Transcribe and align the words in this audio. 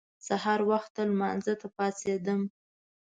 سهار 0.27 0.59
وخته 0.71 1.01
لمانځه 1.09 1.53
ته 1.61 1.67
پاڅېدم. 1.75 2.41